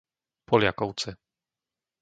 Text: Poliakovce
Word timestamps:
Poliakovce 0.47 1.11